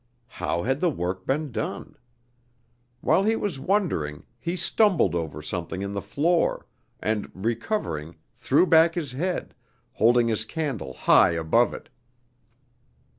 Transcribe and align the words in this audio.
How 0.25 0.63
had 0.63 0.79
the 0.79 0.89
work 0.89 1.27
been 1.27 1.51
done? 1.51 1.95
While 3.01 3.21
he 3.21 3.35
was 3.35 3.59
wondering, 3.59 4.23
he 4.39 4.55
stumbled 4.55 5.13
over 5.13 5.43
something 5.43 5.83
in 5.83 5.93
the 5.93 6.01
floor, 6.01 6.65
and, 6.99 7.29
recovering, 7.35 8.15
threw 8.35 8.65
back 8.65 8.95
his 8.95 9.11
head, 9.11 9.53
holding 9.93 10.27
his 10.27 10.43
candle 10.43 10.93
high 10.93 11.33
above 11.33 11.71
it. 11.75 11.87